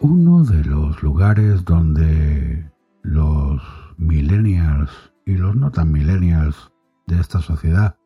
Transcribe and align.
Uno 0.00 0.44
de 0.44 0.64
los 0.64 1.02
lugares 1.02 1.64
donde 1.64 2.70
los 3.02 3.62
millennials 3.96 4.90
y 5.24 5.36
los 5.36 5.56
no 5.56 5.70
tan 5.70 5.92
millennials 5.92 6.70
de 7.06 7.20
esta 7.20 7.40
sociedad 7.40 7.96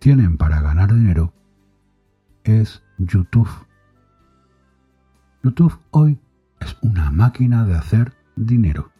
tienen 0.00 0.36
para 0.36 0.60
ganar 0.60 0.92
dinero 0.92 1.32
es 2.44 2.82
YouTube. 2.98 3.50
YouTube 5.42 5.78
hoy 5.90 6.18
es 6.60 6.76
una 6.82 7.10
máquina 7.10 7.64
de 7.64 7.74
hacer 7.74 8.14
dinero, 8.36 8.90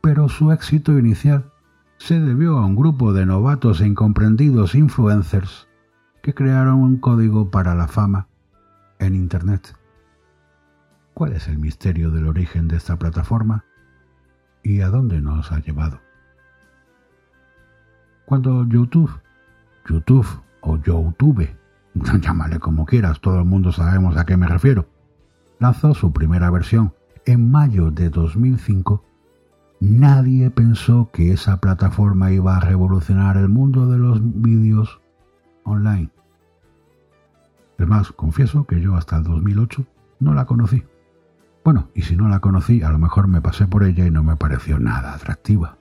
pero 0.00 0.28
su 0.28 0.52
éxito 0.52 0.98
inicial 0.98 1.51
se 2.02 2.18
debió 2.18 2.58
a 2.58 2.66
un 2.66 2.74
grupo 2.74 3.12
de 3.12 3.24
novatos 3.24 3.80
e 3.80 3.86
incomprendidos 3.86 4.74
influencers 4.74 5.68
que 6.20 6.34
crearon 6.34 6.82
un 6.82 6.96
código 6.96 7.52
para 7.52 7.76
la 7.76 7.86
fama 7.86 8.26
en 8.98 9.14
Internet. 9.14 9.76
¿Cuál 11.14 11.34
es 11.34 11.46
el 11.46 11.60
misterio 11.60 12.10
del 12.10 12.26
origen 12.26 12.66
de 12.66 12.76
esta 12.76 12.98
plataforma 12.98 13.64
y 14.64 14.80
a 14.80 14.88
dónde 14.88 15.20
nos 15.20 15.52
ha 15.52 15.60
llevado? 15.60 16.00
Cuando 18.24 18.66
YouTube, 18.66 19.12
YouTube 19.88 20.26
o 20.62 20.78
YouTube, 20.78 21.48
llámale 22.20 22.58
como 22.58 22.84
quieras, 22.84 23.20
todo 23.20 23.38
el 23.38 23.44
mundo 23.44 23.70
sabemos 23.70 24.16
a 24.16 24.26
qué 24.26 24.36
me 24.36 24.48
refiero, 24.48 24.88
lanzó 25.60 25.94
su 25.94 26.12
primera 26.12 26.50
versión 26.50 26.94
en 27.26 27.48
mayo 27.48 27.92
de 27.92 28.10
2005, 28.10 29.04
Nadie 29.84 30.48
pensó 30.48 31.10
que 31.12 31.32
esa 31.32 31.56
plataforma 31.56 32.30
iba 32.30 32.56
a 32.56 32.60
revolucionar 32.60 33.36
el 33.36 33.48
mundo 33.48 33.90
de 33.90 33.98
los 33.98 34.20
vídeos 34.22 35.00
online. 35.64 36.08
Es 37.78 37.88
más, 37.88 38.12
confieso 38.12 38.62
que 38.64 38.80
yo 38.80 38.94
hasta 38.94 39.16
el 39.16 39.24
2008 39.24 39.84
no 40.20 40.34
la 40.34 40.44
conocí. 40.44 40.84
Bueno, 41.64 41.88
y 41.96 42.02
si 42.02 42.14
no 42.14 42.28
la 42.28 42.38
conocí, 42.38 42.80
a 42.84 42.90
lo 42.90 43.00
mejor 43.00 43.26
me 43.26 43.40
pasé 43.40 43.66
por 43.66 43.82
ella 43.82 44.06
y 44.06 44.12
no 44.12 44.22
me 44.22 44.36
pareció 44.36 44.78
nada 44.78 45.14
atractiva. 45.14 45.76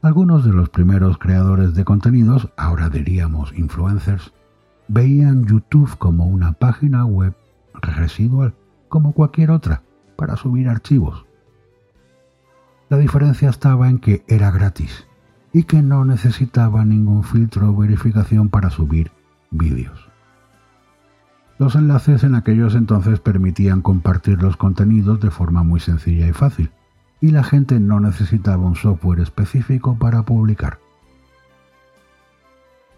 Algunos 0.00 0.44
de 0.44 0.52
los 0.52 0.68
primeros 0.68 1.18
creadores 1.18 1.74
de 1.74 1.84
contenidos, 1.84 2.48
ahora 2.56 2.90
diríamos 2.90 3.52
influencers, 3.58 4.32
veían 4.86 5.46
YouTube 5.46 5.98
como 5.98 6.26
una 6.26 6.52
página 6.52 7.04
web 7.04 7.34
residual, 7.74 8.54
como 8.88 9.14
cualquier 9.14 9.50
otra, 9.50 9.82
para 10.14 10.36
subir 10.36 10.68
archivos. 10.68 11.26
La 12.90 12.98
diferencia 12.98 13.48
estaba 13.48 13.88
en 13.88 14.00
que 14.00 14.24
era 14.26 14.50
gratis 14.50 15.06
y 15.52 15.62
que 15.62 15.80
no 15.80 16.04
necesitaba 16.04 16.84
ningún 16.84 17.22
filtro 17.22 17.70
o 17.70 17.76
verificación 17.76 18.48
para 18.48 18.68
subir 18.68 19.12
vídeos. 19.52 20.10
Los 21.56 21.76
enlaces 21.76 22.24
en 22.24 22.34
aquellos 22.34 22.74
entonces 22.74 23.20
permitían 23.20 23.80
compartir 23.80 24.42
los 24.42 24.56
contenidos 24.56 25.20
de 25.20 25.30
forma 25.30 25.62
muy 25.62 25.78
sencilla 25.78 26.26
y 26.26 26.32
fácil, 26.32 26.72
y 27.20 27.30
la 27.30 27.44
gente 27.44 27.78
no 27.78 28.00
necesitaba 28.00 28.66
un 28.66 28.74
software 28.74 29.20
específico 29.20 29.96
para 29.96 30.24
publicar. 30.24 30.80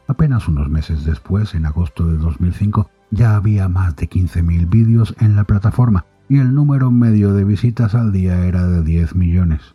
Apenas 0.07 0.49
unos 0.49 0.71
meses 0.71 1.05
después, 1.05 1.55
en 1.55 1.67
agosto 1.67 2.07
de 2.07 2.17
2005, 2.17 2.89
ya 3.11 3.37
había 3.37 3.69
más 3.69 3.95
de 3.97 4.09
15.000 4.09 4.71
vídeos 4.71 5.15
en 5.21 5.37
la 5.37 5.45
plataforma 5.45 6.07
y 6.31 6.39
el 6.39 6.55
número 6.55 6.91
medio 6.91 7.35
de 7.35 7.45
visitas 7.45 7.95
al 7.95 8.11
día 8.11 8.47
era 8.47 8.67
de 8.67 8.83
10 8.83 9.17
millones. 9.17 9.75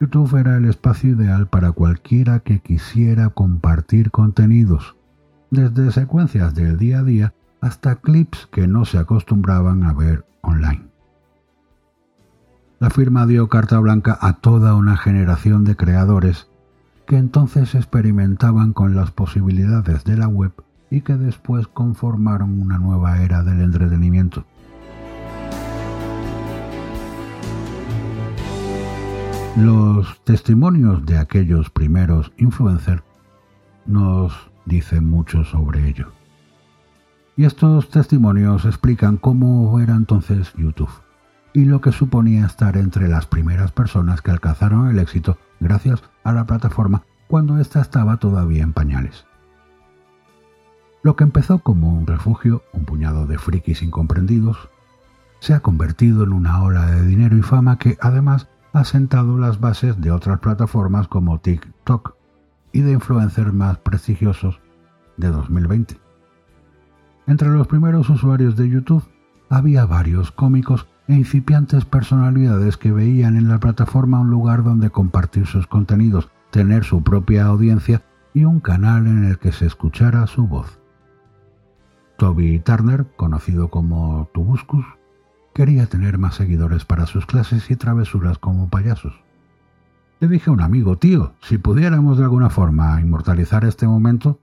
YouTube 0.00 0.36
era 0.36 0.56
el 0.58 0.66
espacio 0.66 1.10
ideal 1.10 1.48
para 1.48 1.72
cualquiera 1.72 2.40
que 2.40 2.60
quisiera 2.60 3.30
compartir 3.30 4.10
contenidos, 4.10 4.94
desde 5.50 5.90
secuencias 5.90 6.54
del 6.54 6.76
día 6.76 6.98
a 6.98 7.02
día 7.02 7.34
hasta 7.62 7.96
clips 7.96 8.46
que 8.52 8.66
no 8.66 8.84
se 8.84 8.98
acostumbraban 8.98 9.84
a 9.84 9.94
ver 9.94 10.26
online. 10.42 10.86
La 12.78 12.90
firma 12.90 13.26
dio 13.26 13.48
carta 13.48 13.78
blanca 13.78 14.18
a 14.20 14.34
toda 14.34 14.74
una 14.74 14.98
generación 14.98 15.64
de 15.64 15.76
creadores 15.76 16.46
que 17.06 17.16
entonces 17.16 17.74
experimentaban 17.74 18.74
con 18.74 18.94
las 18.94 19.12
posibilidades 19.12 20.04
de 20.04 20.18
la 20.18 20.28
web 20.28 20.52
y 20.90 21.00
que 21.00 21.14
después 21.14 21.68
conformaron 21.68 22.60
una 22.60 22.78
nueva 22.78 23.22
era 23.22 23.42
del 23.42 23.62
entretenimiento. 23.62 24.44
Los 29.56 30.22
testimonios 30.24 31.06
de 31.06 31.16
aquellos 31.16 31.70
primeros 31.70 32.30
influencers 32.36 33.02
nos 33.86 34.50
dicen 34.66 35.08
mucho 35.08 35.44
sobre 35.44 35.88
ello. 35.88 36.12
Y 37.38 37.44
estos 37.46 37.88
testimonios 37.88 38.66
explican 38.66 39.16
cómo 39.16 39.80
era 39.80 39.94
entonces 39.94 40.52
YouTube 40.58 40.90
y 41.54 41.64
lo 41.64 41.80
que 41.80 41.90
suponía 41.90 42.44
estar 42.44 42.76
entre 42.76 43.08
las 43.08 43.24
primeras 43.24 43.72
personas 43.72 44.20
que 44.20 44.30
alcanzaron 44.30 44.90
el 44.90 44.98
éxito 44.98 45.38
gracias 45.58 46.02
a 46.22 46.32
la 46.34 46.44
plataforma 46.44 47.04
cuando 47.26 47.58
ésta 47.58 47.80
estaba 47.80 48.18
todavía 48.18 48.62
en 48.62 48.74
pañales. 48.74 49.24
Lo 51.02 51.16
que 51.16 51.24
empezó 51.24 51.60
como 51.60 51.94
un 51.94 52.06
refugio, 52.06 52.62
un 52.74 52.84
puñado 52.84 53.26
de 53.26 53.38
frikis 53.38 53.80
incomprendidos, 53.80 54.68
se 55.40 55.54
ha 55.54 55.60
convertido 55.60 56.24
en 56.24 56.34
una 56.34 56.62
ola 56.62 56.84
de 56.90 57.06
dinero 57.06 57.38
y 57.38 57.42
fama 57.42 57.78
que 57.78 57.96
además 58.02 58.48
ha 58.76 58.84
sentado 58.84 59.38
las 59.38 59.58
bases 59.58 59.98
de 60.02 60.10
otras 60.10 60.40
plataformas 60.40 61.08
como 61.08 61.40
TikTok 61.40 62.14
y 62.72 62.82
de 62.82 62.92
influencers 62.92 63.54
más 63.54 63.78
prestigiosos 63.78 64.60
de 65.16 65.28
2020. 65.28 65.98
Entre 67.26 67.48
los 67.48 67.66
primeros 67.68 68.10
usuarios 68.10 68.54
de 68.54 68.68
YouTube 68.68 69.02
había 69.48 69.86
varios 69.86 70.30
cómicos 70.30 70.86
e 71.08 71.14
incipiantes 71.14 71.86
personalidades 71.86 72.76
que 72.76 72.92
veían 72.92 73.38
en 73.38 73.48
la 73.48 73.60
plataforma 73.60 74.20
un 74.20 74.28
lugar 74.28 74.62
donde 74.62 74.90
compartir 74.90 75.46
sus 75.46 75.66
contenidos, 75.66 76.28
tener 76.50 76.84
su 76.84 77.02
propia 77.02 77.46
audiencia 77.46 78.02
y 78.34 78.44
un 78.44 78.60
canal 78.60 79.06
en 79.06 79.24
el 79.24 79.38
que 79.38 79.52
se 79.52 79.64
escuchara 79.64 80.26
su 80.26 80.46
voz. 80.48 80.78
Toby 82.18 82.58
Turner, 82.58 83.06
conocido 83.16 83.70
como 83.70 84.28
Tubuscus, 84.34 84.84
Quería 85.56 85.86
tener 85.86 86.18
más 86.18 86.34
seguidores 86.34 86.84
para 86.84 87.06
sus 87.06 87.24
clases 87.24 87.70
y 87.70 87.76
travesuras 87.76 88.38
como 88.38 88.68
payasos. 88.68 89.14
Le 90.20 90.28
dije 90.28 90.50
a 90.50 90.52
un 90.52 90.60
amigo, 90.60 90.98
tío, 90.98 91.32
si 91.40 91.56
pudiéramos 91.56 92.18
de 92.18 92.24
alguna 92.24 92.50
forma 92.50 93.00
inmortalizar 93.00 93.64
este 93.64 93.86
momento, 93.86 94.38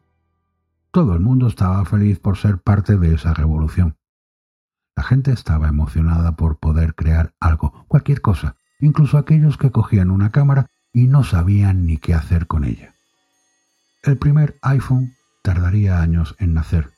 todo 0.89 1.13
el 1.13 1.19
mundo 1.19 1.45
estaba 1.45 1.85
feliz 1.85 2.17
por 2.17 2.37
ser 2.37 2.57
parte 2.57 2.97
de 2.97 3.13
esa 3.13 3.35
revolución. 3.35 3.95
La 4.95 5.03
gente 5.03 5.31
estaba 5.31 5.67
emocionada 5.67 6.35
por 6.35 6.57
poder 6.57 6.95
crear 6.95 7.35
algo, 7.39 7.85
cualquier 7.87 8.21
cosa, 8.21 8.55
incluso 8.79 9.19
aquellos 9.19 9.57
que 9.57 9.69
cogían 9.69 10.09
una 10.09 10.31
cámara 10.31 10.65
y 10.91 11.05
no 11.05 11.23
sabían 11.23 11.85
ni 11.85 11.97
qué 11.97 12.15
hacer 12.15 12.47
con 12.47 12.63
ella. 12.63 12.95
El 14.01 14.17
primer 14.17 14.57
iPhone 14.63 15.13
tardaría 15.43 16.01
años 16.01 16.35
en 16.39 16.55
nacer, 16.55 16.89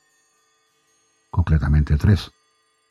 concretamente 1.32 1.98
tres, 1.98 2.32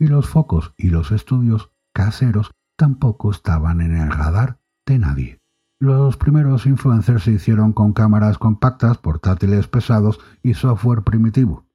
y 0.05 0.09
los 0.09 0.29
focos 0.29 0.75
y 0.77 0.91
los 0.91 1.13
estudios 1.13 1.71
caseros 1.93 2.51
tampoco 2.77 3.31
estaban 3.31 3.81
en 3.81 3.97
el 3.97 4.11
radar 4.11 4.59
de 4.85 4.99
nadie. 4.99 5.41
Los 5.79 6.17
primeros 6.17 6.67
influencers 6.67 7.25
se 7.25 7.33
hicieron 7.33 7.73
con 7.73 7.93
cámaras 7.93 8.39
compactas, 8.39 8.99
portátiles 8.99 9.67
pesados 9.67 10.21
y 10.43 10.55
software 10.55 11.03
primitivo. 11.03 11.67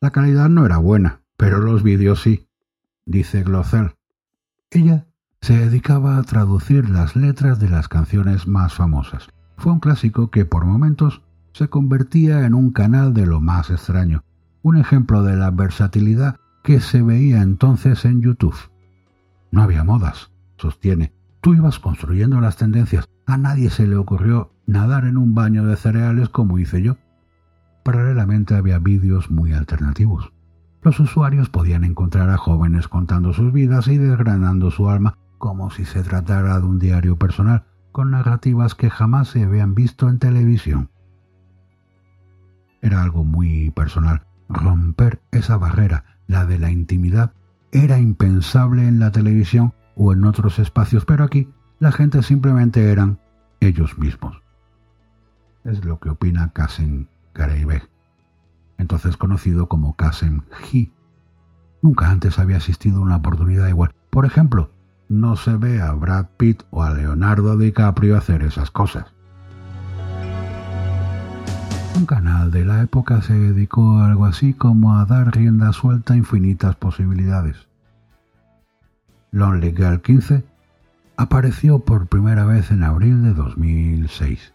La 0.00 0.10
calidad 0.10 0.48
no 0.48 0.64
era 0.64 0.78
buena, 0.78 1.22
pero 1.36 1.58
los 1.58 1.82
vídeos 1.82 2.22
sí, 2.22 2.48
dice 3.04 3.42
Glocel. 3.42 3.94
Ella 4.70 5.06
se 5.40 5.58
dedicaba 5.58 6.18
a 6.18 6.22
traducir 6.22 6.88
las 6.88 7.16
letras 7.16 7.58
de 7.58 7.68
las 7.68 7.88
canciones 7.88 8.46
más 8.46 8.74
famosas. 8.74 9.28
Fue 9.56 9.72
un 9.72 9.80
clásico 9.80 10.30
que 10.30 10.44
por 10.44 10.64
momentos 10.64 11.22
se 11.52 11.68
convertía 11.68 12.46
en 12.46 12.54
un 12.54 12.70
canal 12.70 13.12
de 13.12 13.26
lo 13.26 13.40
más 13.40 13.70
extraño, 13.70 14.24
un 14.62 14.76
ejemplo 14.76 15.22
de 15.22 15.36
la 15.36 15.50
versatilidad 15.50 16.40
que 16.64 16.80
se 16.80 17.02
veía 17.02 17.42
entonces 17.42 18.06
en 18.06 18.22
YouTube. 18.22 18.56
No 19.52 19.62
había 19.62 19.84
modas, 19.84 20.32
sostiene. 20.56 21.12
Tú 21.42 21.52
ibas 21.52 21.78
construyendo 21.78 22.40
las 22.40 22.56
tendencias, 22.56 23.08
A 23.26 23.36
nadie 23.36 23.70
se 23.70 23.86
le 23.86 23.96
ocurrió 23.96 24.50
nadar 24.66 25.04
en 25.04 25.16
un 25.16 25.34
baño 25.34 25.64
de 25.66 25.76
cereales 25.76 26.30
como 26.30 26.58
hice 26.58 26.82
yo. 26.82 26.96
Paralelamente 27.84 28.54
había 28.54 28.78
vídeos 28.78 29.30
muy 29.30 29.52
alternativos. 29.52 30.32
Los 30.82 31.00
usuarios 31.00 31.50
podían 31.50 31.84
encontrar 31.84 32.30
a 32.30 32.38
jóvenes 32.38 32.88
contando 32.88 33.32
sus 33.32 33.52
vidas 33.52 33.86
y 33.88 33.98
desgranando 33.98 34.70
su 34.70 34.88
alma 34.88 35.18
como 35.38 35.70
si 35.70 35.84
se 35.84 36.02
tratara 36.02 36.58
de 36.58 36.66
un 36.66 36.78
diario 36.78 37.18
personal, 37.18 37.64
con 37.92 38.10
narrativas 38.10 38.74
que 38.74 38.88
jamás 38.88 39.28
se 39.28 39.42
habían 39.42 39.74
visto 39.74 40.08
en 40.08 40.18
televisión. 40.18 40.90
Era 42.80 43.02
algo 43.02 43.24
muy 43.24 43.70
personal. 43.70 44.26
Romper 44.48 45.22
esa 45.30 45.56
barrera, 45.56 46.13
la 46.26 46.46
de 46.46 46.58
la 46.58 46.70
intimidad, 46.70 47.32
era 47.72 47.98
impensable 47.98 48.86
en 48.86 49.00
la 49.00 49.10
televisión 49.10 49.74
o 49.96 50.12
en 50.12 50.24
otros 50.24 50.58
espacios, 50.58 51.04
pero 51.04 51.24
aquí 51.24 51.48
la 51.80 51.92
gente 51.92 52.22
simplemente 52.22 52.90
eran 52.90 53.18
ellos 53.60 53.98
mismos. 53.98 54.40
Es 55.64 55.84
lo 55.84 55.98
que 55.98 56.10
opina 56.10 56.52
Kassen 56.52 57.08
Gareibeg, 57.34 57.88
entonces 58.78 59.16
conocido 59.16 59.68
como 59.68 59.96
Kassen 59.96 60.42
G. 60.50 60.92
Nunca 61.82 62.10
antes 62.10 62.38
había 62.38 62.58
asistido 62.58 62.98
a 62.98 63.02
una 63.02 63.16
oportunidad 63.16 63.68
igual. 63.68 63.94
Por 64.10 64.26
ejemplo, 64.26 64.70
no 65.08 65.36
se 65.36 65.56
ve 65.56 65.80
a 65.80 65.92
Brad 65.92 66.26
Pitt 66.36 66.62
o 66.70 66.82
a 66.82 66.92
Leonardo 66.92 67.56
DiCaprio 67.56 68.16
hacer 68.16 68.42
esas 68.42 68.70
cosas. 68.70 69.13
Un 71.96 72.06
canal 72.06 72.50
de 72.50 72.64
la 72.64 72.82
época 72.82 73.22
se 73.22 73.34
dedicó 73.34 73.98
a 73.98 74.06
algo 74.06 74.26
así 74.26 74.52
como 74.52 74.98
a 74.98 75.04
dar 75.04 75.34
rienda 75.34 75.72
suelta 75.72 76.14
a 76.14 76.16
infinitas 76.16 76.74
posibilidades. 76.74 77.68
Lonely 79.30 79.72
Girl 79.76 80.00
15 80.02 80.44
apareció 81.16 81.78
por 81.78 82.08
primera 82.08 82.44
vez 82.46 82.72
en 82.72 82.82
abril 82.82 83.22
de 83.22 83.32
2006. 83.32 84.52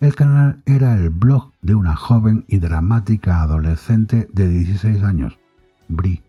El 0.00 0.14
canal 0.14 0.62
era 0.66 0.94
el 0.94 1.08
blog 1.08 1.52
de 1.62 1.74
una 1.74 1.96
joven 1.96 2.44
y 2.46 2.58
dramática 2.58 3.40
adolescente 3.40 4.28
de 4.30 4.48
16 4.48 5.02
años, 5.02 5.38
Brie. 5.88 6.22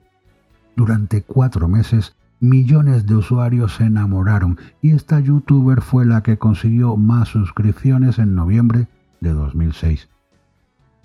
Durante 0.78 1.24
cuatro 1.24 1.68
meses, 1.68 2.16
millones 2.40 3.06
de 3.06 3.16
usuarios 3.16 3.76
se 3.76 3.84
enamoraron 3.84 4.58
y 4.82 4.92
esta 4.92 5.20
youtuber 5.20 5.82
fue 5.82 6.06
la 6.06 6.24
que 6.24 6.38
consiguió 6.38 6.96
más 6.96 7.28
suscripciones 7.28 8.18
en 8.18 8.34
noviembre 8.34 8.88
de 9.20 9.34
2006. 9.34 10.08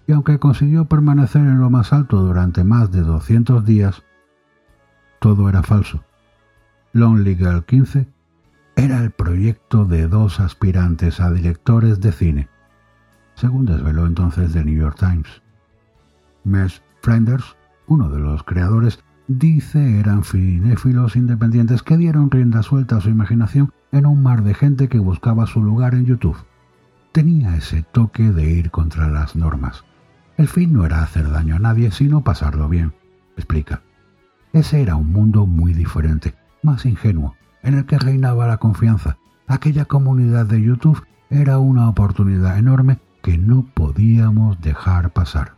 Y 0.08 0.12
aunque 0.12 0.38
consiguió 0.38 0.86
permanecer 0.86 1.42
en 1.42 1.60
lo 1.60 1.68
más 1.68 1.92
alto 1.92 2.22
durante 2.22 2.64
más 2.64 2.90
de 2.90 3.02
200 3.02 3.62
días, 3.66 4.02
todo 5.20 5.50
era 5.50 5.62
falso. 5.62 6.02
Lonely 6.94 7.36
Girl 7.36 7.62
15 7.62 8.08
era 8.74 9.02
el 9.02 9.10
proyecto 9.10 9.84
de 9.84 10.08
dos 10.08 10.40
aspirantes 10.40 11.20
a 11.20 11.30
directores 11.30 12.00
de 12.00 12.12
cine, 12.12 12.48
según 13.34 13.66
desveló 13.66 14.06
entonces 14.06 14.54
The 14.54 14.64
New 14.64 14.80
York 14.80 14.96
Times. 14.98 15.42
Mes 16.42 16.82
Flinders, 17.02 17.56
uno 17.86 18.08
de 18.08 18.18
los 18.18 18.42
creadores, 18.44 19.04
dice 19.26 20.00
eran 20.00 20.24
cinéfilos 20.24 21.16
independientes 21.16 21.82
que 21.82 21.98
dieron 21.98 22.30
rienda 22.30 22.62
suelta 22.62 22.96
a 22.96 23.00
su 23.02 23.10
imaginación 23.10 23.74
en 23.92 24.06
un 24.06 24.22
mar 24.22 24.42
de 24.42 24.54
gente 24.54 24.88
que 24.88 25.00
buscaba 25.00 25.46
su 25.46 25.62
lugar 25.62 25.92
en 25.92 26.06
YouTube. 26.06 26.38
Tenía 27.12 27.56
ese 27.56 27.82
toque 27.82 28.32
de 28.32 28.50
ir 28.50 28.70
contra 28.70 29.10
las 29.10 29.36
normas. 29.36 29.84
El 30.38 30.46
fin 30.46 30.72
no 30.72 30.86
era 30.86 31.02
hacer 31.02 31.28
daño 31.28 31.56
a 31.56 31.58
nadie, 31.58 31.90
sino 31.90 32.22
pasarlo 32.22 32.68
bien, 32.68 32.94
explica. 33.36 33.82
Ese 34.52 34.80
era 34.80 34.94
un 34.94 35.10
mundo 35.10 35.46
muy 35.46 35.74
diferente, 35.74 36.32
más 36.62 36.86
ingenuo, 36.86 37.34
en 37.64 37.74
el 37.74 37.86
que 37.86 37.98
reinaba 37.98 38.46
la 38.46 38.58
confianza. 38.58 39.18
Aquella 39.48 39.84
comunidad 39.86 40.46
de 40.46 40.62
YouTube 40.62 41.04
era 41.28 41.58
una 41.58 41.88
oportunidad 41.88 42.56
enorme 42.56 43.00
que 43.20 43.36
no 43.36 43.66
podíamos 43.74 44.60
dejar 44.60 45.12
pasar. 45.12 45.54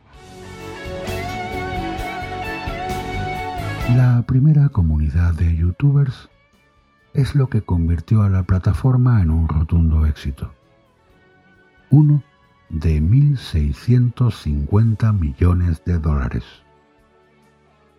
La 3.95 4.25
primera 4.27 4.71
comunidad 4.71 5.35
de 5.35 5.57
youtubers 5.57 6.31
es 7.13 7.35
lo 7.35 7.51
que 7.51 7.61
convirtió 7.61 8.23
a 8.23 8.31
la 8.31 8.45
plataforma 8.45 9.21
en 9.21 9.31
un 9.31 9.47
rotundo 9.47 10.07
éxito. 10.07 10.55
Uno 11.91 12.23
de 12.71 13.03
1.650 13.03 15.13
millones 15.13 15.85
de 15.85 15.99
dólares. 15.99 16.45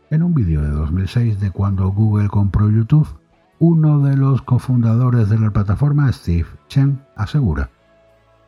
En 0.09 0.23
un 0.23 0.33
vídeo 0.33 0.61
de 0.61 0.69
2006 0.69 1.39
de 1.39 1.51
cuando 1.51 1.89
Google 1.89 2.29
compró 2.29 2.67
YouTube, 2.69 3.07
uno 3.59 3.99
de 3.99 4.17
los 4.17 4.41
cofundadores 4.41 5.29
de 5.29 5.39
la 5.39 5.51
plataforma, 5.51 6.11
Steve 6.11 6.47
Chen, 6.67 7.01
asegura, 7.15 7.69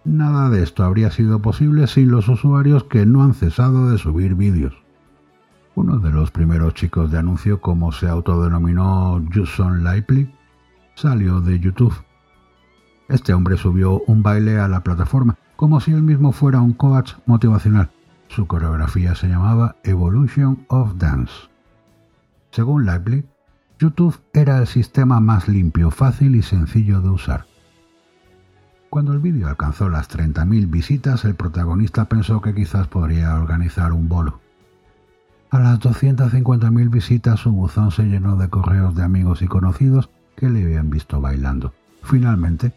Nada 0.06 0.50
de 0.50 0.64
esto 0.64 0.84
habría 0.84 1.12
sido 1.12 1.40
posible 1.40 1.88
sin 1.88 2.12
los 2.12 2.28
usuarios 2.28 2.84
que 2.84 3.06
no 3.06 3.24
han 3.24 3.34
cesado 3.34 3.90
de 3.90 3.98
subir 3.98 4.36
vídeos. 4.36 4.74
Uno 5.76 5.98
de 6.00 6.12
los 6.12 6.30
primeros 6.30 6.74
chicos 6.74 7.10
de 7.10 7.20
anuncio, 7.20 7.62
como 7.62 7.94
se 7.94 8.10
autodenominó 8.10 9.24
Jason 9.32 9.86
Lively, 9.86 10.30
salió 10.96 11.40
de 11.40 11.58
YouTube. 11.58 11.94
Este 13.08 13.34
hombre 13.34 13.56
subió 13.56 14.02
un 14.06 14.24
baile 14.24 14.60
a 14.60 14.68
la 14.68 14.84
plataforma, 14.84 15.38
como 15.64 15.80
si 15.80 15.94
él 15.94 16.04
mismo 16.04 16.34
fuera 16.34 16.60
un 16.60 16.74
coach 16.74 17.14
motivacional. 17.26 17.90
Su 18.28 18.48
coreografía 18.48 19.16
se 19.16 19.30
llamaba 19.30 19.78
Evolution 19.86 20.66
of 20.68 20.96
Dance. 20.98 21.32
Según 22.52 22.86
Lively, 22.86 23.24
YouTube 23.80 24.20
era 24.34 24.58
el 24.58 24.68
sistema 24.68 25.22
más 25.22 25.48
limpio, 25.48 25.90
fácil 25.90 26.36
y 26.36 26.42
sencillo 26.42 27.00
de 27.00 27.08
usar. 27.08 27.46
Cuando 28.90 29.14
el 29.14 29.20
vídeo 29.20 29.48
alcanzó 29.48 29.88
las 29.88 30.10
30.000 30.10 30.70
visitas, 30.70 31.24
el 31.24 31.36
protagonista 31.36 32.10
pensó 32.10 32.42
que 32.42 32.54
quizás 32.54 32.90
podría 32.90 33.34
organizar 33.36 33.94
un 33.94 34.10
bolo. 34.10 34.42
A 35.50 35.60
las 35.60 35.80
250.000 35.80 36.90
visitas 36.90 37.40
su 37.40 37.54
buzón 37.54 37.92
se 37.92 38.04
llenó 38.04 38.36
de 38.36 38.50
correos 38.50 38.96
de 38.96 39.04
amigos 39.04 39.42
y 39.42 39.48
conocidos 39.48 40.10
que 40.36 40.50
le 40.50 40.66
habían 40.66 40.90
visto 40.90 41.22
bailando. 41.22 41.74
Finalmente, 42.02 42.74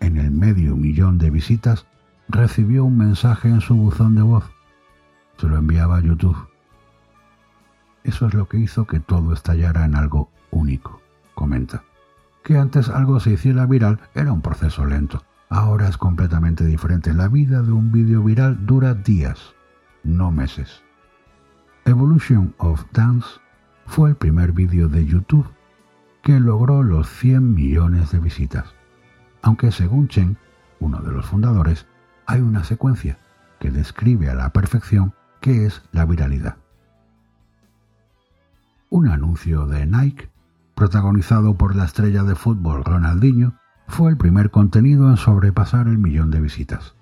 en 0.00 0.18
el 0.18 0.30
medio 0.30 0.76
millón 0.76 1.16
de 1.16 1.30
visitas, 1.30 1.86
recibió 2.28 2.84
un 2.84 2.98
mensaje 2.98 3.48
en 3.48 3.60
su 3.60 3.74
buzón 3.74 4.14
de 4.14 4.22
voz. 4.22 4.44
Se 5.38 5.48
lo 5.48 5.56
enviaba 5.56 5.98
a 5.98 6.00
YouTube. 6.00 6.36
Eso 8.04 8.26
es 8.26 8.34
lo 8.34 8.48
que 8.48 8.58
hizo 8.58 8.86
que 8.86 9.00
todo 9.00 9.32
estallara 9.32 9.84
en 9.84 9.94
algo 9.94 10.30
único, 10.50 11.00
comenta. 11.34 11.84
Que 12.42 12.56
antes 12.56 12.88
algo 12.88 13.20
se 13.20 13.32
hiciera 13.32 13.66
viral 13.66 14.00
era 14.14 14.32
un 14.32 14.40
proceso 14.40 14.86
lento. 14.86 15.24
Ahora 15.50 15.88
es 15.88 15.96
completamente 15.96 16.64
diferente. 16.64 17.14
La 17.14 17.28
vida 17.28 17.62
de 17.62 17.72
un 17.72 17.90
vídeo 17.90 18.22
viral 18.22 18.66
dura 18.66 18.94
días, 18.94 19.54
no 20.04 20.30
meses. 20.30 20.82
Evolution 21.84 22.54
of 22.58 22.84
Dance 22.92 23.26
fue 23.86 24.10
el 24.10 24.16
primer 24.16 24.52
vídeo 24.52 24.88
de 24.88 25.06
YouTube 25.06 25.48
que 26.22 26.38
logró 26.38 26.82
los 26.82 27.08
100 27.08 27.54
millones 27.54 28.10
de 28.12 28.20
visitas. 28.20 28.74
Aunque 29.40 29.72
según 29.72 30.08
Chen, 30.08 30.36
uno 30.80 31.00
de 31.00 31.12
los 31.12 31.24
fundadores, 31.26 31.86
hay 32.28 32.40
una 32.40 32.62
secuencia 32.62 33.18
que 33.58 33.72
describe 33.72 34.30
a 34.30 34.34
la 34.36 34.50
perfección 34.50 35.12
qué 35.40 35.66
es 35.66 35.82
la 35.90 36.04
viralidad 36.04 36.58
un 38.90 39.08
anuncio 39.08 39.66
de 39.66 39.86
Nike, 39.86 40.30
protagonizado 40.74 41.54
por 41.54 41.76
la 41.76 41.84
estrella 41.84 42.22
de 42.24 42.34
fútbol 42.34 42.84
Ronaldinho, 42.84 43.54
fue 43.86 44.10
el 44.10 44.16
primer 44.16 44.50
contenido 44.50 45.10
en 45.10 45.16
sobrepasar 45.16 45.88
el 45.88 45.98
millón 45.98 46.30
de 46.30 46.40
visitas. 46.40 46.94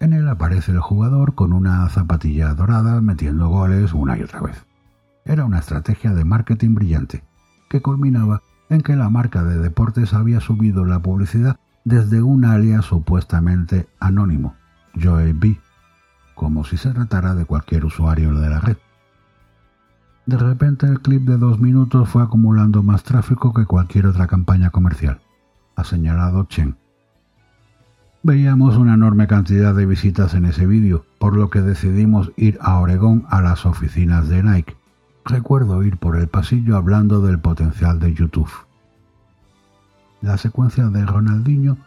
En 0.00 0.12
él 0.12 0.28
aparece 0.28 0.72
el 0.72 0.80
jugador 0.80 1.34
con 1.34 1.52
una 1.52 1.88
zapatilla 1.88 2.54
dorada 2.54 3.00
metiendo 3.00 3.48
goles 3.48 3.92
una 3.92 4.18
y 4.18 4.22
otra 4.22 4.40
vez. 4.40 4.66
Era 5.24 5.44
una 5.44 5.58
estrategia 5.58 6.12
de 6.14 6.24
marketing 6.24 6.74
brillante, 6.74 7.24
que 7.68 7.80
culminaba 7.80 8.42
en 8.68 8.82
que 8.82 8.96
la 8.96 9.08
marca 9.08 9.44
de 9.44 9.58
deportes 9.58 10.14
había 10.14 10.40
subido 10.40 10.84
la 10.84 11.00
publicidad 11.00 11.58
desde 11.86 12.20
un 12.20 12.44
alias 12.44 12.84
supuestamente 12.84 13.88
anónimo, 14.00 14.56
Joey 15.00 15.32
B, 15.32 15.60
como 16.34 16.64
si 16.64 16.76
se 16.76 16.90
tratara 16.90 17.36
de 17.36 17.44
cualquier 17.44 17.84
usuario 17.84 18.34
de 18.34 18.50
la 18.50 18.58
red. 18.58 18.76
De 20.26 20.36
repente 20.36 20.86
el 20.86 21.00
clip 21.00 21.22
de 21.22 21.36
dos 21.36 21.60
minutos 21.60 22.08
fue 22.08 22.24
acumulando 22.24 22.82
más 22.82 23.04
tráfico 23.04 23.54
que 23.54 23.66
cualquier 23.66 24.08
otra 24.08 24.26
campaña 24.26 24.70
comercial, 24.70 25.20
ha 25.76 25.84
señalado 25.84 26.46
Chen. 26.46 26.76
Veíamos 28.24 28.76
una 28.76 28.94
enorme 28.94 29.28
cantidad 29.28 29.72
de 29.72 29.86
visitas 29.86 30.34
en 30.34 30.46
ese 30.46 30.66
vídeo, 30.66 31.06
por 31.20 31.36
lo 31.36 31.50
que 31.50 31.60
decidimos 31.60 32.32
ir 32.36 32.58
a 32.62 32.80
Oregón 32.80 33.26
a 33.30 33.40
las 33.40 33.64
oficinas 33.64 34.28
de 34.28 34.42
Nike. 34.42 34.76
Recuerdo 35.24 35.84
ir 35.84 35.98
por 35.98 36.16
el 36.16 36.26
pasillo 36.26 36.76
hablando 36.76 37.20
del 37.20 37.38
potencial 37.38 38.00
de 38.00 38.12
YouTube. 38.12 38.65
La 40.26 40.38
secuencia 40.38 40.88
de 40.88 41.06
Ronaldinho 41.06 41.78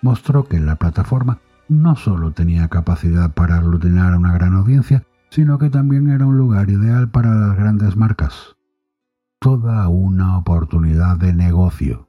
mostró 0.00 0.48
que 0.48 0.58
la 0.58 0.76
plataforma 0.76 1.40
no 1.68 1.96
solo 1.96 2.32
tenía 2.32 2.68
capacidad 2.68 3.34
para 3.34 3.56
aglutinar 3.56 4.14
a 4.14 4.18
una 4.18 4.32
gran 4.32 4.54
audiencia, 4.54 5.04
sino 5.28 5.58
que 5.58 5.68
también 5.68 6.08
era 6.08 6.24
un 6.24 6.38
lugar 6.38 6.70
ideal 6.70 7.10
para 7.10 7.34
las 7.34 7.54
grandes 7.58 7.94
marcas. 7.94 8.56
Toda 9.38 9.86
una 9.88 10.38
oportunidad 10.38 11.18
de 11.18 11.34
negocio. 11.34 12.08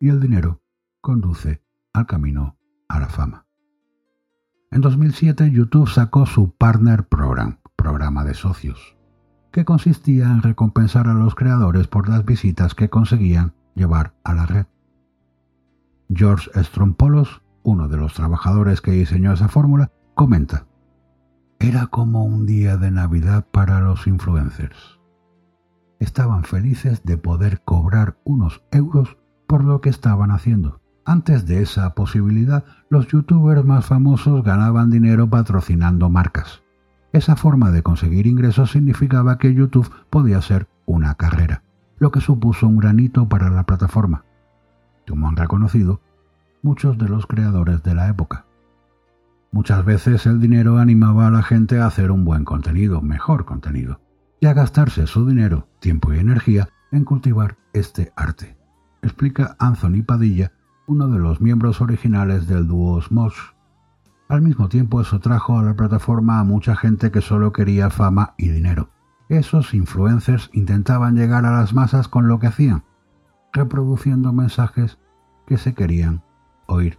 Y 0.00 0.08
el 0.08 0.18
dinero 0.18 0.60
conduce 1.00 1.62
al 1.92 2.06
camino 2.06 2.56
a 2.88 2.98
la 2.98 3.06
fama. 3.06 3.46
En 4.72 4.80
2007 4.80 5.48
YouTube 5.52 5.88
sacó 5.88 6.26
su 6.26 6.56
Partner 6.56 7.06
Program, 7.06 7.60
programa 7.76 8.24
de 8.24 8.34
socios, 8.34 8.96
que 9.52 9.64
consistía 9.64 10.24
en 10.24 10.42
recompensar 10.42 11.06
a 11.06 11.14
los 11.14 11.36
creadores 11.36 11.86
por 11.86 12.08
las 12.08 12.24
visitas 12.24 12.74
que 12.74 12.90
conseguían 12.90 13.54
llevar 13.76 14.14
a 14.24 14.34
la 14.34 14.46
red. 14.46 14.66
George 16.12 16.50
Strompoulos, 16.60 17.42
uno 17.62 17.86
de 17.88 17.96
los 17.96 18.14
trabajadores 18.14 18.80
que 18.80 18.90
diseñó 18.90 19.32
esa 19.32 19.48
fórmula, 19.48 19.92
comenta, 20.14 20.66
era 21.58 21.86
como 21.86 22.24
un 22.24 22.46
día 22.46 22.76
de 22.76 22.90
Navidad 22.90 23.46
para 23.50 23.80
los 23.80 24.06
influencers. 24.06 24.98
Estaban 26.00 26.44
felices 26.44 27.02
de 27.04 27.16
poder 27.16 27.62
cobrar 27.62 28.18
unos 28.24 28.62
euros 28.70 29.16
por 29.46 29.64
lo 29.64 29.80
que 29.80 29.88
estaban 29.88 30.30
haciendo. 30.30 30.80
Antes 31.04 31.46
de 31.46 31.62
esa 31.62 31.94
posibilidad, 31.94 32.64
los 32.90 33.06
youtubers 33.08 33.64
más 33.64 33.86
famosos 33.86 34.42
ganaban 34.42 34.90
dinero 34.90 35.30
patrocinando 35.30 36.10
marcas. 36.10 36.62
Esa 37.12 37.36
forma 37.36 37.70
de 37.70 37.82
conseguir 37.82 38.26
ingresos 38.26 38.72
significaba 38.72 39.38
que 39.38 39.54
YouTube 39.54 39.90
podía 40.10 40.42
ser 40.42 40.68
una 40.84 41.14
carrera, 41.14 41.62
lo 41.98 42.10
que 42.10 42.20
supuso 42.20 42.66
un 42.66 42.76
granito 42.76 43.28
para 43.28 43.50
la 43.50 43.64
plataforma, 43.64 44.24
como 45.08 45.28
han 45.28 45.36
reconocido 45.36 46.00
muchos 46.62 46.98
de 46.98 47.08
los 47.08 47.26
creadores 47.26 47.82
de 47.82 47.94
la 47.94 48.08
época. 48.08 48.44
Muchas 49.52 49.84
veces 49.84 50.26
el 50.26 50.40
dinero 50.40 50.78
animaba 50.78 51.28
a 51.28 51.30
la 51.30 51.42
gente 51.42 51.78
a 51.78 51.86
hacer 51.86 52.10
un 52.10 52.24
buen 52.24 52.44
contenido, 52.44 53.00
mejor 53.00 53.44
contenido, 53.44 54.00
y 54.40 54.46
a 54.46 54.52
gastarse 54.52 55.06
su 55.06 55.26
dinero, 55.26 55.68
tiempo 55.80 56.12
y 56.12 56.18
energía 56.18 56.68
en 56.92 57.04
cultivar 57.04 57.56
este 57.72 58.12
arte, 58.16 58.56
explica 59.02 59.56
Anthony 59.58 60.02
Padilla, 60.04 60.52
uno 60.86 61.08
de 61.08 61.18
los 61.18 61.40
miembros 61.40 61.80
originales 61.80 62.46
del 62.46 62.66
dúo 62.66 63.00
Smosh. 63.00 63.38
Al 64.28 64.42
mismo 64.42 64.68
tiempo 64.68 65.00
eso 65.00 65.20
trajo 65.20 65.58
a 65.58 65.62
la 65.62 65.74
plataforma 65.74 66.40
a 66.40 66.44
mucha 66.44 66.76
gente 66.76 67.10
que 67.10 67.20
solo 67.20 67.52
quería 67.52 67.90
fama 67.90 68.34
y 68.36 68.48
dinero. 68.48 68.90
Esos 69.28 69.74
influencers 69.74 70.50
intentaban 70.52 71.16
llegar 71.16 71.44
a 71.46 71.50
las 71.50 71.74
masas 71.74 72.08
con 72.08 72.28
lo 72.28 72.38
que 72.38 72.46
hacían, 72.46 72.84
reproduciendo 73.52 74.32
mensajes 74.32 74.98
que 75.46 75.58
se 75.58 75.74
querían 75.74 76.22
oír. 76.66 76.98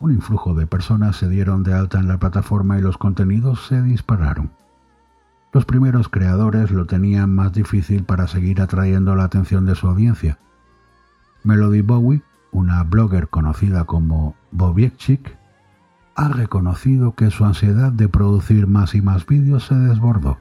Un 0.00 0.12
influjo 0.12 0.54
de 0.54 0.66
personas 0.66 1.16
se 1.16 1.28
dieron 1.28 1.62
de 1.62 1.72
alta 1.72 1.98
en 1.98 2.08
la 2.08 2.18
plataforma 2.18 2.78
y 2.78 2.82
los 2.82 2.98
contenidos 2.98 3.66
se 3.66 3.80
dispararon. 3.80 4.50
Los 5.52 5.64
primeros 5.64 6.08
creadores 6.08 6.70
lo 6.70 6.84
tenían 6.84 7.34
más 7.34 7.52
difícil 7.52 8.04
para 8.04 8.26
seguir 8.26 8.60
atrayendo 8.60 9.14
la 9.14 9.24
atención 9.24 9.64
de 9.64 9.76
su 9.76 9.88
audiencia, 9.88 10.38
Melody 11.44 11.82
Bowie, 11.82 12.22
una 12.52 12.82
blogger 12.84 13.28
conocida 13.28 13.84
como 13.84 14.34
Bobiekchik, 14.50 15.36
ha 16.14 16.28
reconocido 16.28 17.14
que 17.14 17.30
su 17.30 17.44
ansiedad 17.44 17.92
de 17.92 18.08
producir 18.08 18.66
más 18.66 18.94
y 18.94 19.02
más 19.02 19.26
vídeos 19.26 19.66
se 19.66 19.74
desbordó. 19.74 20.38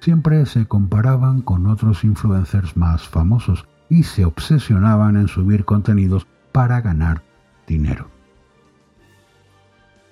Siempre 0.00 0.46
se 0.46 0.66
comparaban 0.66 1.42
con 1.42 1.66
otros 1.66 2.04
influencers 2.04 2.76
más 2.76 3.06
famosos 3.06 3.68
y 3.90 4.04
se 4.04 4.24
obsesionaban 4.24 5.16
en 5.16 5.28
subir 5.28 5.64
contenidos 5.64 6.26
para 6.52 6.80
ganar 6.80 7.22
dinero. 7.66 8.08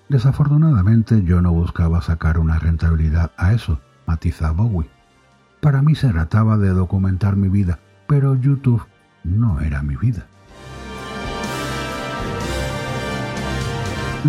Desafortunadamente 0.08 1.22
yo 1.22 1.40
no 1.40 1.52
buscaba 1.52 2.02
sacar 2.02 2.38
una 2.38 2.58
rentabilidad 2.58 3.32
a 3.36 3.52
eso, 3.52 3.80
matiza 4.06 4.50
Bowie. 4.52 4.90
Para 5.60 5.82
mí 5.82 5.94
se 5.94 6.08
trataba 6.08 6.56
de 6.56 6.70
documentar 6.70 7.36
mi 7.36 7.48
vida, 7.48 7.78
pero 8.06 8.34
YouTube 8.34 8.86
no 9.24 9.60
era 9.60 9.82
mi 9.82 9.96
vida. 9.96 10.26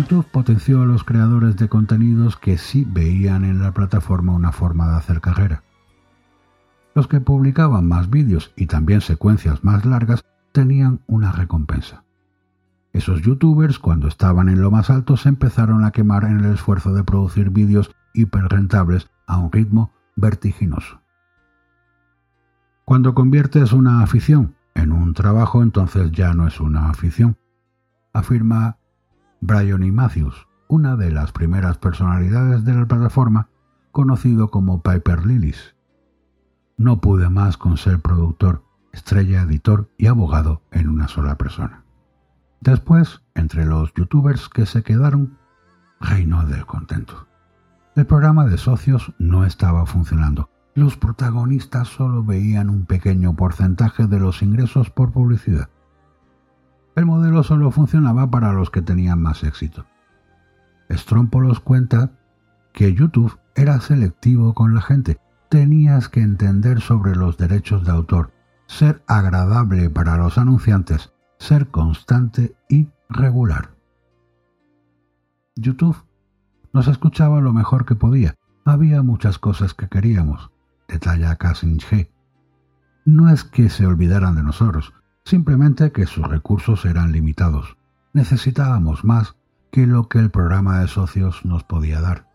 YouTube 0.00 0.24
potenció 0.30 0.80
a 0.80 0.86
los 0.86 1.04
creadores 1.04 1.56
de 1.56 1.68
contenidos 1.68 2.38
que 2.38 2.56
sí 2.56 2.86
veían 2.88 3.44
en 3.44 3.60
la 3.60 3.72
plataforma 3.72 4.32
una 4.32 4.50
forma 4.50 4.88
de 4.88 4.96
hacer 4.96 5.20
carrera. 5.20 5.62
Los 6.94 7.06
que 7.06 7.20
publicaban 7.20 7.86
más 7.86 8.08
vídeos 8.08 8.50
y 8.56 8.64
también 8.64 9.02
secuencias 9.02 9.62
más 9.62 9.84
largas 9.84 10.24
tenían 10.52 11.02
una 11.06 11.32
recompensa. 11.32 12.04
Esos 12.94 13.20
youtubers, 13.20 13.78
cuando 13.78 14.08
estaban 14.08 14.48
en 14.48 14.62
lo 14.62 14.70
más 14.70 14.88
alto, 14.88 15.18
se 15.18 15.28
empezaron 15.28 15.84
a 15.84 15.90
quemar 15.90 16.24
en 16.24 16.40
el 16.40 16.54
esfuerzo 16.54 16.94
de 16.94 17.04
producir 17.04 17.50
vídeos 17.50 17.94
hiperrentables 18.14 19.10
a 19.26 19.36
un 19.36 19.52
ritmo 19.52 19.92
vertiginoso. 20.16 21.02
Cuando 22.86 23.14
conviertes 23.14 23.74
una 23.74 24.02
afición 24.02 24.54
en 24.74 24.92
un 24.92 25.12
trabajo, 25.12 25.62
entonces 25.62 26.10
ya 26.10 26.32
no 26.32 26.46
es 26.46 26.58
una 26.58 26.88
afición, 26.88 27.36
afirma 28.14 28.78
Brian 29.40 29.82
y 29.82 29.90
Matthews, 29.90 30.46
una 30.68 30.96
de 30.96 31.10
las 31.10 31.32
primeras 31.32 31.78
personalidades 31.78 32.64
de 32.64 32.74
la 32.74 32.86
plataforma, 32.86 33.48
conocido 33.92 34.50
como 34.50 34.82
Piper 34.82 35.26
Lillis. 35.26 35.74
No 36.76 37.00
pude 37.00 37.28
más 37.28 37.56
con 37.56 37.76
ser 37.76 38.00
productor, 38.00 38.64
estrella, 38.92 39.42
editor 39.42 39.90
y 39.98 40.06
abogado 40.06 40.62
en 40.70 40.88
una 40.88 41.08
sola 41.08 41.36
persona. 41.36 41.84
Después, 42.60 43.22
entre 43.34 43.64
los 43.64 43.92
youtubers 43.94 44.48
que 44.48 44.66
se 44.66 44.82
quedaron, 44.82 45.38
reinó 46.00 46.44
del 46.46 46.66
contento. 46.66 47.26
El 47.96 48.06
programa 48.06 48.46
de 48.46 48.58
socios 48.58 49.12
no 49.18 49.44
estaba 49.44 49.86
funcionando 49.86 50.50
los 50.74 50.96
protagonistas 50.96 51.88
solo 51.88 52.22
veían 52.22 52.70
un 52.70 52.86
pequeño 52.86 53.34
porcentaje 53.34 54.06
de 54.06 54.20
los 54.20 54.40
ingresos 54.42 54.88
por 54.90 55.10
publicidad. 55.10 55.68
El 56.96 57.06
modelo 57.06 57.42
solo 57.42 57.70
funcionaba 57.70 58.30
para 58.30 58.52
los 58.52 58.70
que 58.70 58.82
tenían 58.82 59.20
más 59.20 59.44
éxito. 59.44 59.86
Strompolos 60.90 61.60
cuenta 61.60 62.12
que 62.72 62.94
YouTube 62.94 63.38
era 63.54 63.80
selectivo 63.80 64.54
con 64.54 64.74
la 64.74 64.82
gente. 64.82 65.18
Tenías 65.48 66.08
que 66.08 66.20
entender 66.20 66.80
sobre 66.80 67.14
los 67.16 67.36
derechos 67.36 67.84
de 67.84 67.92
autor, 67.92 68.32
ser 68.66 69.02
agradable 69.06 69.90
para 69.90 70.16
los 70.16 70.38
anunciantes, 70.38 71.12
ser 71.38 71.68
constante 71.68 72.54
y 72.68 72.88
regular. 73.08 73.70
YouTube 75.56 75.96
nos 76.72 76.88
escuchaba 76.88 77.40
lo 77.40 77.52
mejor 77.52 77.84
que 77.84 77.96
podía. 77.96 78.36
Había 78.64 79.02
muchas 79.02 79.38
cosas 79.38 79.74
que 79.74 79.88
queríamos, 79.88 80.50
detalla 80.88 81.36
G. 81.36 82.10
No 83.04 83.28
es 83.28 83.44
que 83.44 83.68
se 83.70 83.86
olvidaran 83.86 84.36
de 84.36 84.42
nosotros, 84.42 84.92
simplemente 85.30 85.92
que 85.92 86.06
sus 86.06 86.26
recursos 86.26 86.84
eran 86.84 87.12
limitados. 87.12 87.76
Necesitábamos 88.12 89.04
más 89.04 89.36
que 89.70 89.86
lo 89.86 90.08
que 90.08 90.18
el 90.18 90.30
programa 90.30 90.80
de 90.80 90.88
socios 90.88 91.44
nos 91.44 91.62
podía 91.62 92.00
dar. 92.00 92.26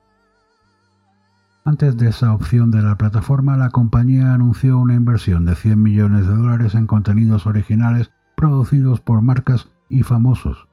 Antes 1.66 1.98
de 1.98 2.08
esa 2.08 2.34
opción 2.34 2.72
de 2.72 2.82
la 2.82 2.98
plataforma, 2.98 3.58
la 3.58 3.70
compañía 3.70 4.34
anunció 4.34 4.80
una 4.80 4.96
inversión 4.96 5.44
de 5.44 5.56
100 5.56 5.84
millones 5.84 6.26
de 6.26 6.36
dólares 6.36 6.74
en 6.74 6.88
contenidos 6.88 7.46
originales 7.46 8.12
producidos 8.38 9.02
por 9.02 9.22
marcas 9.22 9.68
y 9.90 10.04
famosos, 10.04 10.70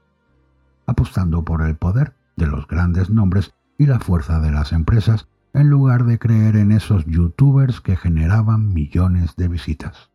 apostando 0.86 1.44
por 1.44 1.62
el 1.62 1.74
poder 1.74 2.14
de 2.36 2.46
los 2.46 2.68
grandes 2.68 3.10
nombres 3.10 3.52
y 3.78 3.86
la 3.86 3.98
fuerza 3.98 4.38
de 4.38 4.52
las 4.52 4.72
empresas 4.72 5.26
en 5.54 5.70
lugar 5.70 6.04
de 6.04 6.20
creer 6.20 6.54
en 6.54 6.70
esos 6.70 7.04
youtubers 7.04 7.80
que 7.80 7.96
generaban 7.96 8.72
millones 8.72 9.34
de 9.34 9.48
visitas. 9.48 10.11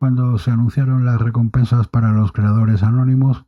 Cuando 0.00 0.38
se 0.38 0.50
anunciaron 0.50 1.04
las 1.04 1.20
recompensas 1.20 1.86
para 1.86 2.10
los 2.10 2.32
creadores 2.32 2.82
anónimos, 2.82 3.44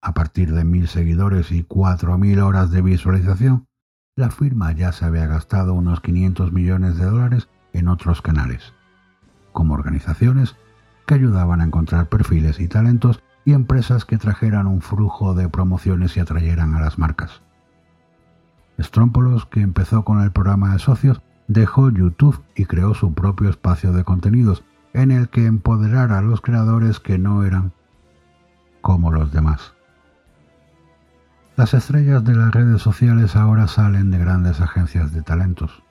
a 0.00 0.14
partir 0.14 0.54
de 0.54 0.64
mil 0.64 0.88
seguidores 0.88 1.52
y 1.52 1.64
cuatro 1.64 2.16
mil 2.16 2.40
horas 2.40 2.70
de 2.70 2.80
visualización, 2.80 3.66
la 4.16 4.30
firma 4.30 4.72
ya 4.72 4.92
se 4.92 5.04
había 5.04 5.26
gastado 5.26 5.74
unos 5.74 6.00
500 6.00 6.50
millones 6.50 6.96
de 6.96 7.04
dólares 7.04 7.50
en 7.74 7.88
otros 7.88 8.22
canales, 8.22 8.72
como 9.52 9.74
organizaciones 9.74 10.56
que 11.04 11.12
ayudaban 11.12 11.60
a 11.60 11.64
encontrar 11.64 12.08
perfiles 12.08 12.58
y 12.58 12.68
talentos 12.68 13.22
y 13.44 13.52
empresas 13.52 14.06
que 14.06 14.16
trajeran 14.16 14.68
un 14.68 14.80
flujo 14.80 15.34
de 15.34 15.50
promociones 15.50 16.16
y 16.16 16.20
atrayeran 16.20 16.74
a 16.74 16.80
las 16.80 16.98
marcas. 16.98 17.42
Strómpolos, 18.80 19.44
que 19.44 19.60
empezó 19.60 20.06
con 20.06 20.22
el 20.22 20.32
programa 20.32 20.72
de 20.72 20.78
socios, 20.78 21.20
dejó 21.48 21.90
YouTube 21.90 22.42
y 22.56 22.64
creó 22.64 22.94
su 22.94 23.12
propio 23.12 23.50
espacio 23.50 23.92
de 23.92 24.04
contenidos 24.04 24.64
en 24.94 25.10
el 25.10 25.28
que 25.28 25.46
empoderara 25.46 26.18
a 26.18 26.22
los 26.22 26.40
creadores 26.40 27.00
que 27.00 27.18
no 27.18 27.44
eran 27.44 27.72
como 28.80 29.10
los 29.10 29.32
demás. 29.32 29.74
Las 31.56 31.74
estrellas 31.74 32.24
de 32.24 32.34
las 32.34 32.52
redes 32.52 32.82
sociales 32.82 33.36
ahora 33.36 33.68
salen 33.68 34.10
de 34.10 34.18
grandes 34.18 34.60
agencias 34.60 35.12
de 35.12 35.22
talentos. 35.22 35.82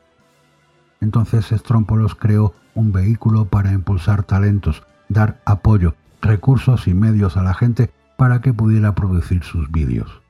Entonces 1.00 1.48
Strómpolos 1.48 2.16
creó 2.16 2.54
un 2.76 2.92
vehículo 2.92 3.46
para 3.46 3.72
impulsar 3.72 4.24
talentos, 4.24 4.84
dar 5.10 5.42
apoyo, 5.46 5.96
recursos 6.22 6.88
y 6.88 6.94
medios 6.94 7.38
a 7.38 7.44
la 7.44 7.54
gente 7.54 7.92
para 8.18 8.42
que 8.42 8.54
pudiera 8.54 8.94
producir 8.94 9.44
sus 9.44 9.72
vídeos. 9.72 10.22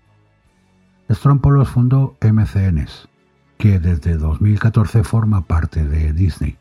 Strómpolos 1.09 1.69
fundó 1.69 2.15
MCNs, 2.21 3.09
que 3.57 3.79
desde 3.79 4.17
2014 4.17 5.03
forma 5.03 5.41
parte 5.41 5.85
de 5.85 6.13
Disney. 6.13 6.57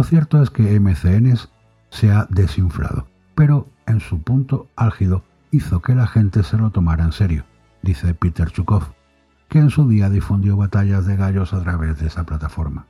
Lo 0.00 0.04
cierto 0.04 0.42
es 0.42 0.48
que 0.48 0.80
MCNs 0.80 1.50
se 1.90 2.10
ha 2.10 2.26
desinflado. 2.30 3.06
pero 3.34 3.68
en 3.86 4.00
su 4.00 4.22
punto 4.22 4.66
álgido 4.74 5.24
hizo 5.50 5.82
que 5.82 5.94
la 5.94 6.06
gente 6.06 6.42
se 6.42 6.56
lo 6.56 6.70
tomara 6.70 7.04
en 7.04 7.12
serio, 7.12 7.44
dice 7.82 8.14
Peter 8.14 8.50
Chukov, 8.50 8.94
que 9.50 9.58
en 9.58 9.68
su 9.68 9.86
día 9.86 10.08
difundió 10.08 10.56
batallas 10.56 11.04
de 11.04 11.16
gallos 11.16 11.52
a 11.52 11.60
través 11.60 11.98
de 11.98 12.06
esa 12.06 12.24
plataforma. 12.24 12.86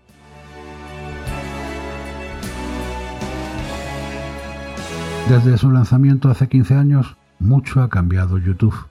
Desde 5.28 5.58
su 5.58 5.72
lanzamiento 5.72 6.30
hace 6.30 6.48
15 6.48 6.76
años, 6.76 7.16
mucho 7.40 7.82
ha 7.82 7.88
cambiado 7.88 8.38
YouTube, 8.38 8.86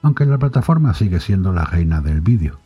aunque 0.00 0.24
la 0.24 0.38
plataforma 0.38 0.94
sigue 0.94 1.20
siendo 1.20 1.52
la 1.52 1.66
reina 1.66 2.00
del 2.00 2.22
vídeo. 2.22 2.60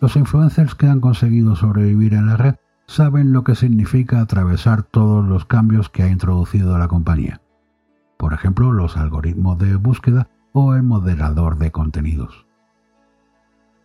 Los 0.00 0.16
influencers 0.16 0.74
que 0.74 0.86
han 0.86 1.02
conseguido 1.02 1.56
sobrevivir 1.56 2.14
en 2.14 2.26
la 2.28 2.38
red 2.38 2.54
saben 2.86 3.32
lo 3.32 3.44
que 3.44 3.54
significa 3.54 4.20
atravesar 4.20 4.82
todos 4.82 5.26
los 5.26 5.44
cambios 5.44 5.88
que 5.88 6.02
ha 6.02 6.08
introducido 6.08 6.78
la 6.78 6.88
compañía. 6.88 7.40
Por 8.16 8.32
ejemplo, 8.32 8.72
los 8.72 8.96
algoritmos 8.96 9.58
de 9.58 9.76
búsqueda 9.76 10.28
o 10.52 10.74
el 10.74 10.82
moderador 10.82 11.58
de 11.58 11.72
contenidos. 11.72 12.46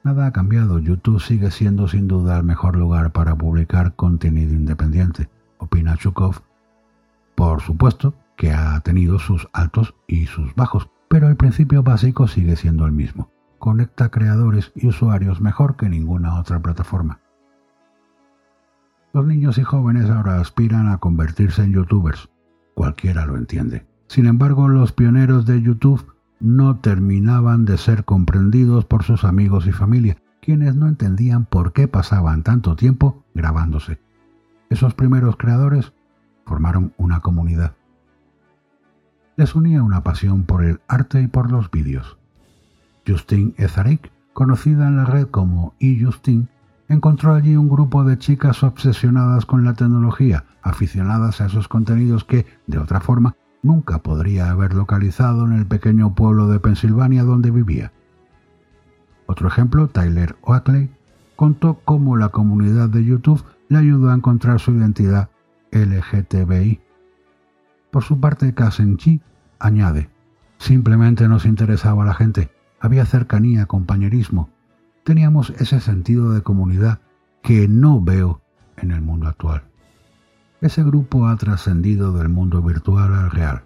Nada 0.03 0.27
ha 0.27 0.32
cambiado, 0.32 0.79
YouTube 0.79 1.20
sigue 1.20 1.51
siendo 1.51 1.88
sin 1.88 2.08
duda 2.08 2.38
el 2.38 2.44
mejor 2.44 2.75
lugar 2.77 3.12
para 3.12 3.36
publicar 3.36 3.96
contenido 3.96 4.53
independiente, 4.53 5.29
opina 5.58 5.98
Chukov. 5.98 6.41
Por 7.36 7.62
supuesto 7.62 8.13
que 8.38 8.53
ha 8.53 8.79
tenido 8.82 9.20
sus 9.20 9.50
altos 9.51 9.96
y 10.08 10.27
sus 10.27 10.56
bajos, 10.56 10.89
pero 11.10 11.27
el 11.27 11.36
principio 11.36 11.84
básico 11.84 12.27
sigue 12.27 12.56
siendo 12.56 12.86
el 12.86 12.94
mismo. 12.94 13.29
Conecta 13.58 14.10
creadores 14.10 14.72
y 14.75 14.88
usuarios 14.88 15.41
mejor 15.41 15.75
que 15.75 15.89
ninguna 15.89 16.39
otra 16.39 16.62
plataforma. 16.62 17.20
Los 19.11 19.25
niños 19.25 19.57
y 19.57 19.63
jóvenes 19.63 20.09
ahora 20.09 20.39
aspiran 20.39 20.87
a 20.87 20.99
convertirse 20.99 21.63
en 21.63 21.73
youtubers. 21.73 22.29
Cualquiera 22.75 23.25
lo 23.25 23.37
entiende. 23.37 23.87
Sin 24.07 24.27
embargo, 24.27 24.67
los 24.67 24.91
pioneros 24.91 25.45
de 25.45 25.61
YouTube 25.61 26.13
no 26.39 26.77
terminaban 26.77 27.65
de 27.65 27.77
ser 27.77 28.05
comprendidos 28.05 28.85
por 28.85 29.03
sus 29.03 29.23
amigos 29.23 29.65
y 29.65 29.71
familia, 29.71 30.17
quienes 30.41 30.75
no 30.75 30.87
entendían 30.87 31.45
por 31.45 31.73
qué 31.73 31.87
pasaban 31.87 32.43
tanto 32.43 32.75
tiempo 32.75 33.23
grabándose. 33.33 33.99
Esos 34.69 34.93
primeros 34.93 35.37
creadores 35.37 35.91
formaron 36.45 36.93
una 36.97 37.19
comunidad. 37.21 37.73
Les 39.35 39.55
unía 39.55 39.81
una 39.81 40.03
pasión 40.03 40.43
por 40.43 40.63
el 40.63 40.81
arte 40.87 41.21
y 41.21 41.27
por 41.27 41.51
los 41.51 41.71
vídeos. 41.71 42.17
Justine 43.07 43.53
Ezarik, 43.57 44.11
conocida 44.33 44.87
en 44.87 44.97
la 44.97 45.05
red 45.05 45.27
como 45.27 45.73
eJustine, 45.79 46.47
encontró 46.89 47.36
allí 47.36 47.55
un 47.55 47.69
grupo 47.69 48.03
de 48.03 48.17
chicas 48.17 48.63
obsesionadas 48.63 49.46
con 49.46 49.63
la 49.63 49.74
tecnología, 49.74 50.46
aficionadas 50.62 51.39
a 51.39 51.46
esos 51.46 51.67
contenidos 51.67 52.25
que, 52.25 52.46
de 52.67 52.79
otra 52.79 53.00
forma, 53.00 53.36
nunca 53.62 54.00
podría 54.00 54.50
haber 54.50 54.74
localizado 54.74 55.46
en 55.46 55.53
el 55.53 55.65
pequeño 55.65 56.15
pueblo 56.15 56.48
de 56.48 56.60
Pensilvania 56.60 57.24
donde 57.24 57.51
vivía. 57.51 57.93
Otro 59.27 59.48
ejemplo, 59.48 59.88
Tyler 59.88 60.36
Oakley, 60.41 60.89
contó 61.36 61.79
cómo 61.86 62.17
la 62.17 62.29
comunidad 62.29 62.89
de 62.89 63.05
YouTube 63.05 63.43
le 63.69 63.77
ayudó 63.77 64.10
a 64.10 64.15
encontrar 64.15 64.60
su 64.60 64.72
identidad 64.72 65.29
LGTBI. 65.72 66.81
Por 67.91 68.03
su 68.03 68.19
parte, 68.19 68.53
Chi 68.98 69.22
añade, 69.60 70.10
simplemente 70.58 71.27
nos 71.27 71.46
interesaba 71.46 72.03
la 72.03 72.15
gente, 72.15 72.50
había 72.79 73.05
cercanía, 73.05 73.67
compañerismo, 73.67 74.50
teníamos 75.03 75.51
ese 75.51 75.79
sentido 75.79 76.32
de 76.34 76.41
comunidad 76.41 77.00
que 77.41 77.68
no 77.68 78.01
veo 78.01 78.41
en 78.77 78.91
el 78.91 79.01
mundo 79.01 79.27
actual. 79.27 79.63
Ese 80.62 80.84
grupo 80.84 81.27
ha 81.27 81.36
trascendido 81.38 82.13
del 82.13 82.29
mundo 82.29 82.62
virtual 82.62 83.13
al 83.13 83.32
real. 83.32 83.63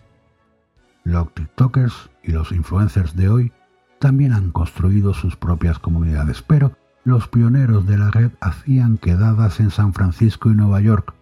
Los 1.03 1.33
TikTokers 1.33 2.11
y 2.23 2.31
los 2.31 2.51
influencers 2.51 3.15
de 3.15 3.29
hoy 3.29 3.51
también 3.99 4.31
han 4.31 4.51
construido 4.51 5.13
sus 5.13 5.35
propias 5.35 5.79
comunidades, 5.79 6.41
pero 6.41 6.73
los 7.03 7.27
pioneros 7.27 7.85
de 7.85 7.97
la 7.97 8.11
red 8.11 8.31
hacían 8.39 8.97
quedadas 8.97 9.59
en 9.59 9.71
San 9.71 9.93
Francisco 9.93 10.51
y 10.51 10.55
Nueva 10.55 10.79
York, 10.81 11.13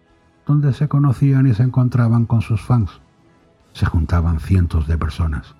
donde 0.46 0.72
se 0.72 0.88
conocían 0.88 1.46
y 1.46 1.54
se 1.54 1.62
encontraban 1.62 2.26
con 2.26 2.42
sus 2.42 2.60
fans. 2.60 3.00
Se 3.72 3.86
juntaban 3.86 4.40
cientos 4.40 4.86
de 4.86 4.98
personas. 4.98 5.54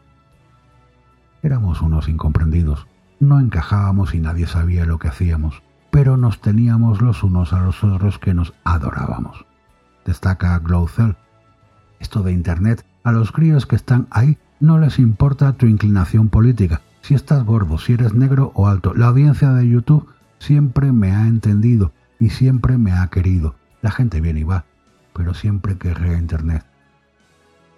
Éramos 1.42 1.80
unos 1.80 2.08
incomprendidos, 2.08 2.86
no 3.22 3.38
encajábamos 3.38 4.14
y 4.14 4.18
nadie 4.18 4.48
sabía 4.48 4.84
lo 4.84 4.98
que 4.98 5.06
hacíamos, 5.06 5.62
pero 5.92 6.16
nos 6.16 6.40
teníamos 6.40 7.00
los 7.00 7.22
unos 7.22 7.52
a 7.52 7.60
los 7.60 7.84
otros 7.84 8.18
que 8.18 8.34
nos 8.34 8.52
adorábamos. 8.64 9.46
Destaca 10.04 10.58
Glowcell. 10.58 11.16
Esto 12.00 12.24
de 12.24 12.32
Internet, 12.32 12.84
a 13.04 13.12
los 13.12 13.30
críos 13.30 13.64
que 13.64 13.76
están 13.76 14.08
ahí 14.10 14.38
no 14.58 14.78
les 14.78 14.98
importa 14.98 15.52
tu 15.52 15.66
inclinación 15.66 16.30
política, 16.30 16.80
si 17.00 17.14
estás 17.14 17.44
gordo, 17.44 17.78
si 17.78 17.92
eres 17.92 18.12
negro 18.12 18.50
o 18.56 18.66
alto. 18.66 18.92
La 18.92 19.06
audiencia 19.06 19.52
de 19.52 19.68
YouTube 19.68 20.08
siempre 20.40 20.90
me 20.90 21.12
ha 21.12 21.28
entendido 21.28 21.92
y 22.18 22.30
siempre 22.30 22.76
me 22.76 22.90
ha 22.90 23.06
querido. 23.06 23.54
La 23.82 23.92
gente 23.92 24.20
viene 24.20 24.40
y 24.40 24.44
va, 24.44 24.64
pero 25.12 25.32
siempre 25.32 25.78
querré 25.78 26.18
Internet. 26.18 26.64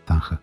Zanja. 0.06 0.40